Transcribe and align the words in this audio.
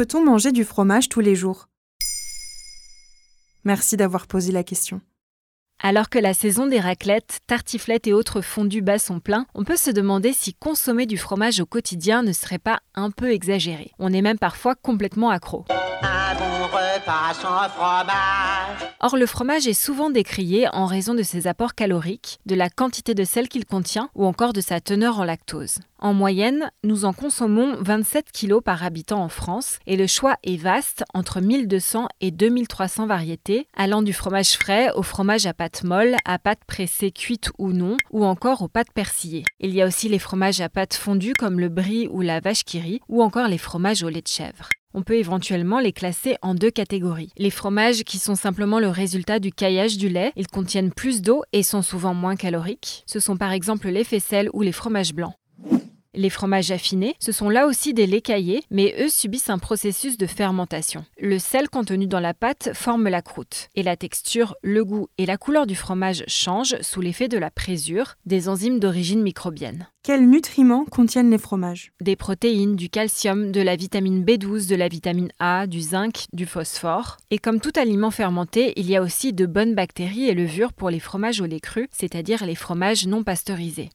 Peut-on 0.00 0.24
manger 0.24 0.50
du 0.50 0.64
fromage 0.64 1.10
tous 1.10 1.20
les 1.20 1.36
jours? 1.36 1.68
Merci 3.64 3.98
d'avoir 3.98 4.26
posé 4.26 4.50
la 4.50 4.64
question. 4.64 5.02
Alors 5.78 6.08
que 6.08 6.18
la 6.18 6.32
saison 6.32 6.66
des 6.66 6.80
raclettes, 6.80 7.40
tartiflettes 7.46 8.06
et 8.06 8.14
autres 8.14 8.40
fondus 8.40 8.80
bas 8.80 8.98
sont 8.98 9.20
pleins, 9.20 9.44
on 9.54 9.62
peut 9.62 9.76
se 9.76 9.90
demander 9.90 10.32
si 10.32 10.54
consommer 10.54 11.04
du 11.04 11.18
fromage 11.18 11.60
au 11.60 11.66
quotidien 11.66 12.22
ne 12.22 12.32
serait 12.32 12.58
pas 12.58 12.80
un 12.94 13.10
peu 13.10 13.30
exagéré. 13.30 13.90
On 13.98 14.10
est 14.10 14.22
même 14.22 14.38
parfois 14.38 14.74
complètement 14.74 15.28
accro. 15.28 15.66
Or, 19.00 19.16
le 19.18 19.26
fromage 19.26 19.66
est 19.66 19.74
souvent 19.74 20.08
décrié 20.08 20.66
en 20.72 20.86
raison 20.86 21.12
de 21.12 21.22
ses 21.22 21.46
apports 21.46 21.74
caloriques, 21.74 22.38
de 22.46 22.54
la 22.54 22.70
quantité 22.70 23.14
de 23.14 23.24
sel 23.24 23.48
qu'il 23.48 23.66
contient 23.66 24.08
ou 24.14 24.24
encore 24.24 24.54
de 24.54 24.62
sa 24.62 24.80
teneur 24.80 25.18
en 25.20 25.24
lactose. 25.24 25.80
En 26.02 26.14
moyenne, 26.14 26.70
nous 26.82 27.04
en 27.04 27.12
consommons 27.12 27.76
27 27.78 28.32
kg 28.32 28.62
par 28.62 28.82
habitant 28.82 29.22
en 29.22 29.28
France 29.28 29.78
et 29.86 29.98
le 29.98 30.06
choix 30.06 30.36
est 30.42 30.56
vaste 30.56 31.04
entre 31.12 31.42
1200 31.42 32.08
et 32.22 32.30
2300 32.30 33.06
variétés, 33.06 33.66
allant 33.76 34.00
du 34.00 34.14
fromage 34.14 34.52
frais 34.52 34.90
au 34.94 35.02
fromage 35.02 35.44
à 35.44 35.52
pâte 35.52 35.84
molle, 35.84 36.16
à 36.24 36.38
pâte 36.38 36.64
pressée 36.66 37.10
cuite 37.10 37.50
ou 37.58 37.72
non, 37.72 37.98
ou 38.12 38.24
encore 38.24 38.62
aux 38.62 38.68
pâtes 38.68 38.92
persillées. 38.94 39.44
Il 39.60 39.74
y 39.74 39.82
a 39.82 39.86
aussi 39.86 40.08
les 40.08 40.18
fromages 40.18 40.62
à 40.62 40.70
pâte 40.70 40.94
fondue 40.94 41.34
comme 41.38 41.60
le 41.60 41.68
brie 41.68 42.08
ou 42.08 42.22
la 42.22 42.40
vache 42.40 42.64
qui 42.64 42.80
rit, 42.80 43.00
ou 43.10 43.22
encore 43.22 43.48
les 43.48 43.58
fromages 43.58 44.02
au 44.02 44.08
lait 44.08 44.22
de 44.22 44.28
chèvre. 44.28 44.70
On 44.94 45.02
peut 45.02 45.16
éventuellement 45.16 45.80
les 45.80 45.92
classer 45.92 46.36
en 46.40 46.54
deux 46.54 46.70
catégories. 46.70 47.30
Les 47.36 47.50
fromages 47.50 48.04
qui 48.04 48.18
sont 48.18 48.34
simplement 48.34 48.80
le 48.80 48.88
résultat 48.88 49.38
du 49.38 49.52
caillage 49.52 49.98
du 49.98 50.08
lait, 50.08 50.32
ils 50.34 50.48
contiennent 50.48 50.92
plus 50.92 51.20
d'eau 51.20 51.44
et 51.52 51.62
sont 51.62 51.82
souvent 51.82 52.14
moins 52.14 52.36
caloriques. 52.36 53.04
Ce 53.06 53.20
sont 53.20 53.36
par 53.36 53.52
exemple 53.52 53.88
les 53.88 54.02
faisselles 54.02 54.48
ou 54.54 54.62
les 54.62 54.72
fromages 54.72 55.14
blancs. 55.14 55.34
Les 56.12 56.30
fromages 56.30 56.72
affinés, 56.72 57.14
ce 57.20 57.30
sont 57.30 57.48
là 57.48 57.66
aussi 57.66 57.94
des 57.94 58.06
laits 58.06 58.24
caillés, 58.24 58.64
mais 58.70 58.96
eux 58.98 59.08
subissent 59.08 59.48
un 59.48 59.58
processus 59.58 60.18
de 60.18 60.26
fermentation. 60.26 61.04
Le 61.20 61.38
sel 61.38 61.68
contenu 61.68 62.08
dans 62.08 62.18
la 62.18 62.34
pâte 62.34 62.70
forme 62.74 63.08
la 63.08 63.22
croûte, 63.22 63.68
et 63.76 63.84
la 63.84 63.96
texture, 63.96 64.56
le 64.62 64.84
goût 64.84 65.06
et 65.18 65.26
la 65.26 65.36
couleur 65.36 65.66
du 65.66 65.76
fromage 65.76 66.24
changent 66.26 66.80
sous 66.80 67.00
l'effet 67.00 67.28
de 67.28 67.38
la 67.38 67.50
présure, 67.50 68.16
des 68.26 68.48
enzymes 68.48 68.80
d'origine 68.80 69.22
microbienne. 69.22 69.86
Quels 70.02 70.28
nutriments 70.28 70.84
contiennent 70.84 71.30
les 71.30 71.38
fromages? 71.38 71.92
Des 72.00 72.16
protéines, 72.16 72.74
du 72.74 72.88
calcium, 72.88 73.52
de 73.52 73.60
la 73.60 73.76
vitamine 73.76 74.24
B12, 74.24 74.68
de 74.68 74.74
la 74.74 74.88
vitamine 74.88 75.30
A, 75.38 75.66
du 75.66 75.80
zinc, 75.80 76.24
du 76.32 76.46
phosphore. 76.46 77.18
Et 77.30 77.38
comme 77.38 77.60
tout 77.60 77.72
aliment 77.76 78.10
fermenté, 78.10 78.72
il 78.76 78.90
y 78.90 78.96
a 78.96 79.02
aussi 79.02 79.32
de 79.32 79.46
bonnes 79.46 79.74
bactéries 79.74 80.28
et 80.28 80.34
levures 80.34 80.72
pour 80.72 80.90
les 80.90 81.00
fromages 81.00 81.40
au 81.40 81.46
lait 81.46 81.60
cru, 81.60 81.88
c'est-à-dire 81.92 82.46
les 82.46 82.54
fromages 82.54 83.06
non 83.06 83.22
pasteurisés. 83.22 83.90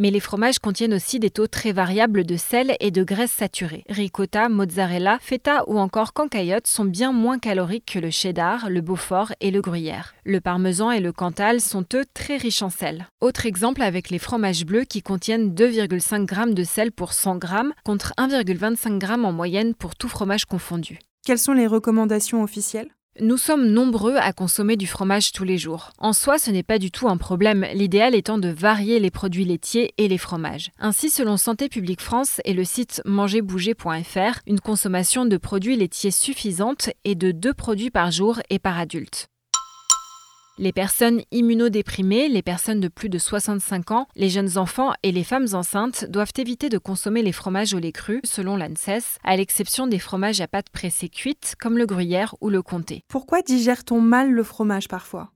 Mais 0.00 0.10
les 0.10 0.18
fromages 0.18 0.58
contiennent 0.58 0.94
aussi 0.94 1.20
des 1.20 1.28
taux 1.28 1.46
très 1.46 1.72
variables 1.72 2.24
de 2.24 2.38
sel 2.38 2.74
et 2.80 2.90
de 2.90 3.04
graisse 3.04 3.32
saturée. 3.32 3.84
Ricotta, 3.90 4.48
mozzarella, 4.48 5.18
feta 5.20 5.62
ou 5.66 5.78
encore 5.78 6.14
cancaillotte 6.14 6.66
sont 6.66 6.86
bien 6.86 7.12
moins 7.12 7.38
caloriques 7.38 7.92
que 7.92 7.98
le 7.98 8.08
cheddar, 8.08 8.70
le 8.70 8.80
beaufort 8.80 9.34
et 9.42 9.50
le 9.50 9.60
gruyère. 9.60 10.14
Le 10.24 10.40
parmesan 10.40 10.90
et 10.90 11.00
le 11.00 11.12
cantal 11.12 11.60
sont 11.60 11.84
eux 11.92 12.06
très 12.14 12.38
riches 12.38 12.62
en 12.62 12.70
sel. 12.70 13.08
Autre 13.20 13.44
exemple 13.44 13.82
avec 13.82 14.08
les 14.08 14.18
fromages 14.18 14.64
bleus 14.64 14.84
qui 14.84 15.02
contiennent 15.02 15.54
2,5 15.54 16.46
g 16.48 16.54
de 16.54 16.64
sel 16.64 16.92
pour 16.92 17.12
100 17.12 17.38
g 17.42 17.48
contre 17.84 18.14
1,25 18.16 19.06
g 19.06 19.12
en 19.12 19.32
moyenne 19.32 19.74
pour 19.74 19.96
tout 19.96 20.08
fromage 20.08 20.46
confondu. 20.46 20.98
Quelles 21.26 21.38
sont 21.38 21.52
les 21.52 21.66
recommandations 21.66 22.42
officielles? 22.42 22.88
Nous 23.20 23.36
sommes 23.36 23.66
nombreux 23.66 24.16
à 24.16 24.32
consommer 24.32 24.76
du 24.76 24.86
fromage 24.86 25.32
tous 25.32 25.44
les 25.44 25.58
jours. 25.58 25.90
En 25.98 26.12
soi, 26.12 26.38
ce 26.38 26.50
n'est 26.50 26.62
pas 26.62 26.78
du 26.78 26.90
tout 26.90 27.08
un 27.08 27.16
problème, 27.16 27.66
l'idéal 27.74 28.14
étant 28.14 28.38
de 28.38 28.48
varier 28.48 28.98
les 28.98 29.10
produits 29.10 29.44
laitiers 29.44 29.92
et 29.98 30.08
les 30.08 30.18
fromages. 30.18 30.70
Ainsi, 30.78 31.10
selon 31.10 31.36
Santé 31.36 31.68
publique 31.68 32.00
France 32.00 32.40
et 32.44 32.54
le 32.54 32.64
site 32.64 33.02
mangerbouger.fr, 33.04 34.40
une 34.46 34.60
consommation 34.60 35.26
de 35.26 35.36
produits 35.36 35.76
laitiers 35.76 36.10
suffisante 36.10 36.90
est 37.04 37.14
de 37.14 37.30
2 37.30 37.54
produits 37.54 37.90
par 37.90 38.10
jour 38.10 38.40
et 38.50 38.58
par 38.58 38.78
adulte. 38.78 39.28
Les 40.62 40.74
personnes 40.74 41.22
immunodéprimées, 41.30 42.28
les 42.28 42.42
personnes 42.42 42.80
de 42.80 42.88
plus 42.88 43.08
de 43.08 43.16
65 43.16 43.92
ans, 43.92 44.06
les 44.14 44.28
jeunes 44.28 44.58
enfants 44.58 44.92
et 45.02 45.10
les 45.10 45.24
femmes 45.24 45.46
enceintes 45.54 46.04
doivent 46.04 46.34
éviter 46.36 46.68
de 46.68 46.76
consommer 46.76 47.22
les 47.22 47.32
fromages 47.32 47.72
au 47.72 47.78
lait 47.78 47.92
cru, 47.92 48.20
selon 48.24 48.58
l'ANSES, 48.58 49.16
à 49.24 49.38
l'exception 49.38 49.86
des 49.86 49.98
fromages 49.98 50.42
à 50.42 50.48
pâte 50.48 50.68
pressée 50.68 51.08
cuite, 51.08 51.54
comme 51.58 51.78
le 51.78 51.86
gruyère 51.86 52.34
ou 52.42 52.50
le 52.50 52.60
comté. 52.60 53.04
Pourquoi 53.08 53.40
digère-t-on 53.40 54.02
mal 54.02 54.30
le 54.30 54.42
fromage 54.42 54.86
parfois? 54.86 55.30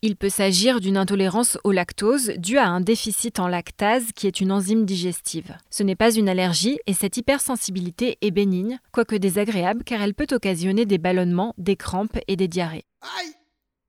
Il 0.00 0.16
peut 0.16 0.30
s'agir 0.30 0.80
d'une 0.80 0.96
intolérance 0.96 1.58
au 1.64 1.70
lactose 1.70 2.32
due 2.38 2.56
à 2.56 2.66
un 2.66 2.80
déficit 2.80 3.40
en 3.40 3.48
lactase 3.48 4.06
qui 4.14 4.26
est 4.26 4.40
une 4.40 4.52
enzyme 4.52 4.86
digestive. 4.86 5.54
Ce 5.68 5.82
n'est 5.82 5.96
pas 5.96 6.14
une 6.14 6.30
allergie 6.30 6.78
et 6.86 6.94
cette 6.94 7.18
hypersensibilité 7.18 8.16
est 8.22 8.30
bénigne, 8.30 8.78
quoique 8.90 9.16
désagréable 9.16 9.84
car 9.84 10.00
elle 10.00 10.14
peut 10.14 10.28
occasionner 10.32 10.86
des 10.86 10.96
ballonnements, 10.96 11.52
des 11.58 11.76
crampes 11.76 12.18
et 12.26 12.36
des 12.36 12.48
diarrhées. 12.48 12.86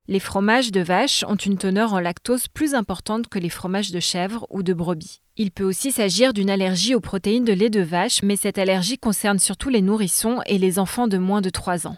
Les 0.10 0.20
fromages 0.20 0.74
de 0.74 0.82
vache 0.82 1.24
ont 1.30 1.38
une 1.38 1.58
teneur 1.58 1.94
en 1.94 2.00
lactose 2.02 2.50
plus 2.50 2.76
importante 2.76 3.30
que 3.30 3.40
les 3.40 3.48
fromages 3.48 3.92
de 3.92 4.02
chèvre 4.02 4.46
ou 4.50 4.62
de 4.62 4.74
brebis. 4.74 5.22
Il 5.38 5.50
peut 5.50 5.64
aussi 5.64 5.94
s'agir 5.94 6.34
d'une 6.34 6.50
allergie 6.50 6.94
aux 6.94 7.00
protéines 7.00 7.46
de 7.46 7.54
lait 7.54 7.70
de 7.70 7.80
vache, 7.80 8.22
mais 8.22 8.36
cette 8.36 8.58
allergie 8.58 8.98
concerne 8.98 9.40
surtout 9.40 9.70
les 9.70 9.82
nourrissons 9.82 10.42
et 10.46 10.58
les 10.58 10.78
enfants 10.78 11.08
de 11.08 11.18
moins 11.18 11.40
de 11.40 11.50
3 11.50 11.88
ans. 11.88 11.96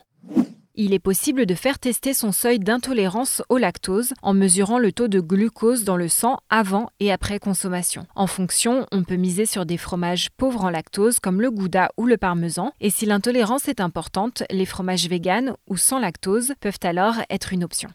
Il 0.78 0.94
est 0.94 1.00
possible 1.00 1.46
de 1.46 1.56
faire 1.56 1.80
tester 1.80 2.13
son 2.13 2.34
seuil 2.34 2.59
d'intolérance 2.59 3.41
au 3.47 3.58
lactose 3.58 4.13
en 4.22 4.34
mesurant 4.34 4.78
le 4.78 4.91
taux 4.91 5.08
de 5.08 5.22
glucose 5.22 5.86
dans 5.86 5.96
le 5.96 6.09
sang 6.09 6.38
avant 6.50 6.90
et 7.00 7.13
après 7.13 7.40
consommation. 7.40 8.06
En 8.13 8.28
fonction, 8.28 8.86
on 8.91 9.06
peut 9.06 9.16
miser 9.16 9.46
sur 9.46 9.66
des 9.66 9.78
fromages 9.78 10.31
pauvres 10.31 10.66
en 10.66 10.69
lactose 10.69 11.19
comme 11.19 11.40
le 11.40 11.50
gouda 11.50 11.91
ou 11.96 12.06
le 12.06 12.18
parmesan, 12.18 12.74
et 12.81 12.90
si 12.90 13.06
l'intolérance 13.06 13.69
est 13.69 13.80
importante, 13.80 14.44
les 14.52 14.66
fromages 14.66 15.08
véganes 15.08 15.56
ou 15.69 15.78
sans 15.78 15.97
lactose 15.97 16.52
peuvent 16.59 16.80
alors 16.84 17.16
être 17.30 17.53
une 17.53 17.63
option. 17.63 17.90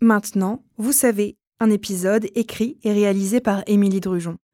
Maintenant, 0.00 0.64
vous 0.78 0.92
savez, 0.92 1.36
un 1.60 1.68
épisode 1.68 2.28
écrit 2.34 2.78
et 2.82 2.92
réalisé 2.92 3.40
par 3.40 3.62
Émilie 3.66 4.00
Drujon. 4.00 4.38